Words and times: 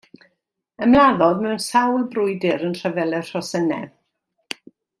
Ymladdodd 0.85 1.43
mewn 1.43 1.61
sawl 1.65 2.07
brwydr 2.15 2.65
yn 2.69 2.73
Rhyfel 2.81 3.15
y 3.19 3.21
Rhosynnau. 3.29 3.87